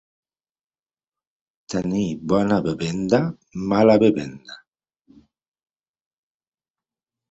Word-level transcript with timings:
Tenir 1.73 2.07
bona 2.33 2.59
bevenda, 2.69 3.21
mala 3.75 4.01
bevenda. 4.07 4.61